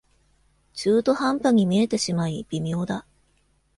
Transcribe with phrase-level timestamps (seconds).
[0.73, 3.05] 中途半端に見えてしまい微妙だ